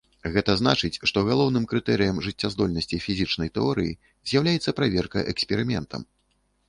Гэта 0.35 0.53
значыць, 0.61 1.01
што 1.09 1.17
галоўным 1.27 1.67
крытэрыем 1.73 2.17
жыццяздольнасці 2.27 3.01
фізічнай 3.05 3.53
тэорыі 3.59 3.95
з'яўляецца 4.33 4.75
праверка 4.81 5.27
эксперыментам. 5.35 6.01